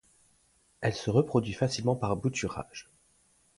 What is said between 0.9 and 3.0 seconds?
se reproduit facilement par bouturage.